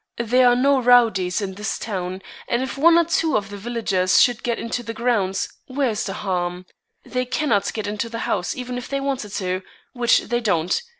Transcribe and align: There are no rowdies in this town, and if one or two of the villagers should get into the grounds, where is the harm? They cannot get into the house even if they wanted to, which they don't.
There 0.17 0.47
are 0.47 0.55
no 0.55 0.81
rowdies 0.81 1.41
in 1.43 1.53
this 1.53 1.77
town, 1.77 2.23
and 2.47 2.63
if 2.63 2.75
one 2.75 2.97
or 2.97 3.03
two 3.03 3.37
of 3.37 3.51
the 3.51 3.55
villagers 3.57 4.19
should 4.19 4.41
get 4.41 4.57
into 4.57 4.81
the 4.81 4.95
grounds, 4.95 5.47
where 5.67 5.91
is 5.91 6.05
the 6.05 6.13
harm? 6.13 6.65
They 7.05 7.23
cannot 7.23 7.71
get 7.71 7.85
into 7.85 8.09
the 8.09 8.17
house 8.25 8.55
even 8.55 8.79
if 8.79 8.89
they 8.89 8.99
wanted 8.99 9.31
to, 9.33 9.61
which 9.93 10.21
they 10.21 10.39
don't. 10.39 10.81